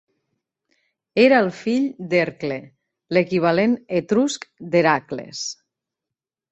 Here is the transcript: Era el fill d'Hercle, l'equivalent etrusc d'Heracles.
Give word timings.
Era 1.23 1.41
el 1.45 1.49
fill 1.57 1.85
d'Hercle, 2.15 2.59
l'equivalent 3.19 3.79
etrusc 4.03 4.53
d'Heracles. 4.75 5.49